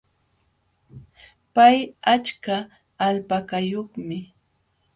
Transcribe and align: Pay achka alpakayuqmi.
Pay 1.53 1.77
achka 2.13 2.55
alpakayuqmi. 3.05 4.17